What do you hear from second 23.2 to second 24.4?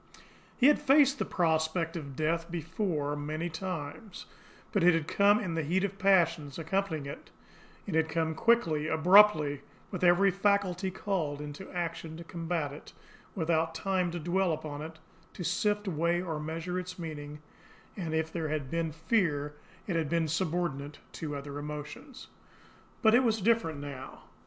was different now.